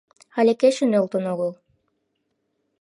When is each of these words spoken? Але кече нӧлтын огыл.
Але 0.39 0.53
кече 0.61 0.85
нӧлтын 0.87 1.23
огыл. 1.33 1.51